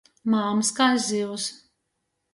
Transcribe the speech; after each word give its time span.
Māms 0.35 0.71
kai 0.79 0.87
zivs. 1.09 1.47